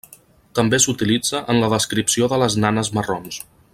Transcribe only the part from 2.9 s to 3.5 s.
marrons.